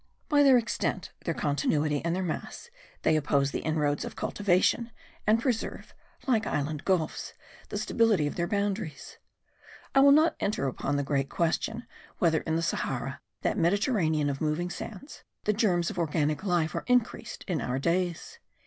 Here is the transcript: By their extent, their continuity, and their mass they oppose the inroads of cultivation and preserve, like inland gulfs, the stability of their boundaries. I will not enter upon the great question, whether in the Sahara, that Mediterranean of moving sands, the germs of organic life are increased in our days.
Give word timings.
By 0.29 0.41
their 0.41 0.57
extent, 0.57 1.11
their 1.25 1.35
continuity, 1.35 2.03
and 2.03 2.15
their 2.15 2.23
mass 2.23 2.71
they 3.03 3.15
oppose 3.15 3.51
the 3.51 3.59
inroads 3.59 4.03
of 4.03 4.15
cultivation 4.15 4.89
and 5.27 5.39
preserve, 5.39 5.93
like 6.25 6.47
inland 6.47 6.85
gulfs, 6.85 7.35
the 7.69 7.77
stability 7.77 8.25
of 8.25 8.33
their 8.33 8.47
boundaries. 8.47 9.19
I 9.93 9.99
will 9.99 10.11
not 10.11 10.35
enter 10.39 10.65
upon 10.67 10.95
the 10.95 11.03
great 11.03 11.29
question, 11.29 11.85
whether 12.17 12.41
in 12.41 12.55
the 12.55 12.63
Sahara, 12.63 13.21
that 13.43 13.59
Mediterranean 13.59 14.27
of 14.31 14.41
moving 14.41 14.71
sands, 14.71 15.23
the 15.43 15.53
germs 15.53 15.91
of 15.91 15.99
organic 15.99 16.43
life 16.43 16.73
are 16.73 16.83
increased 16.87 17.43
in 17.47 17.61
our 17.61 17.77
days. 17.77 18.39